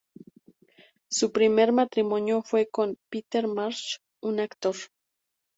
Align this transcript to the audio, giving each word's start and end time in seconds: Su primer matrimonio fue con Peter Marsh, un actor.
Su 1.11 1.31
primer 1.31 1.71
matrimonio 1.73 2.41
fue 2.41 2.65
con 2.67 2.97
Peter 3.11 3.47
Marsh, 3.47 3.99
un 4.19 4.39
actor. 4.39 4.75